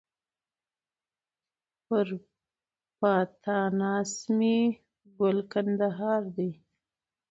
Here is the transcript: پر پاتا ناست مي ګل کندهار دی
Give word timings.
پر 1.85 2.07
پاتا 2.99 3.57
ناست 3.79 4.21
مي 4.37 4.57
ګل 5.17 5.37
کندهار 5.51 6.23
دی 6.35 6.49